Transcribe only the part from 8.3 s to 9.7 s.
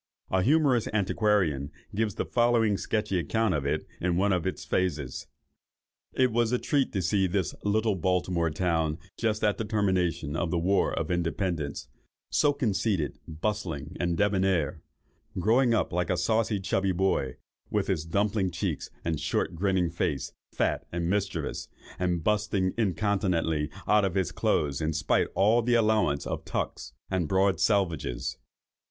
town just at the